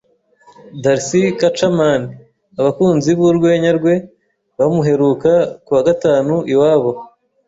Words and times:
Darcy 0.83 1.21
Kacaman 1.39 2.01
abakunzi 2.59 3.09
b'urwenya 3.17 3.71
rwe 3.77 3.93
bamuheruka 4.57 5.31
ku 5.63 5.69
wa 5.75 5.81
gatanu 5.87 6.33
iwabo 6.53 6.91